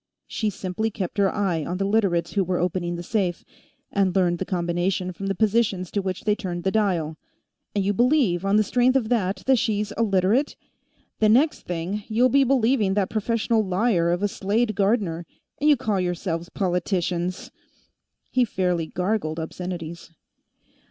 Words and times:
She 0.25 0.49
simply 0.49 0.89
kept 0.89 1.19
her 1.19 1.31
eye 1.31 1.63
on 1.63 1.77
the 1.77 1.85
Literates 1.85 2.33
who 2.33 2.43
were 2.43 2.57
opening 2.57 2.95
the 2.95 3.03
safe, 3.03 3.45
and 3.91 4.15
learned 4.15 4.39
the 4.39 4.45
combination 4.45 5.11
from 5.13 5.27
the 5.27 5.35
positions 5.35 5.91
to 5.91 6.01
which 6.01 6.23
they 6.23 6.33
turned 6.33 6.63
the 6.63 6.71
dial. 6.71 7.17
And 7.75 7.85
you 7.85 7.93
believe, 7.93 8.43
on 8.43 8.55
the 8.55 8.63
strength 8.63 8.95
of 8.95 9.09
that, 9.09 9.43
that 9.45 9.57
she's 9.59 9.93
a 9.97 10.01
Literate? 10.01 10.55
The 11.19 11.29
next 11.29 11.67
thing, 11.67 12.03
you'll 12.07 12.29
be 12.29 12.43
believing 12.43 12.95
that 12.95 13.11
professional 13.11 13.63
liar 13.63 14.09
of 14.09 14.23
a 14.23 14.27
Slade 14.27 14.73
Gardner. 14.73 15.27
And 15.59 15.69
you 15.69 15.77
call 15.77 15.99
yourselves 15.99 16.49
politicians!" 16.49 17.51
He 18.31 18.43
fairly 18.43 18.87
gargled 18.87 19.37
obscenities. 19.39 20.09